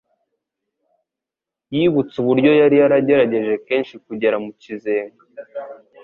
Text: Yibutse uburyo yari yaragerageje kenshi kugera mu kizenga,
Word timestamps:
Yibutse 1.75 2.15
uburyo 2.21 2.51
yari 2.61 2.75
yaragerageje 2.81 3.53
kenshi 3.67 3.93
kugera 4.05 4.35
mu 4.43 4.51
kizenga, 4.61 5.23